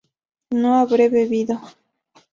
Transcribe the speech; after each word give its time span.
no 0.49 0.79
habré 0.79 1.09
bebido 1.09 1.61